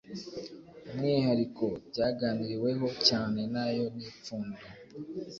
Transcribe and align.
umwiharikobyaganiriweho 0.89 2.87
cyane 3.07 3.41
nayo 3.53 3.85
ni 3.95 4.03
ipfundo 4.09 4.61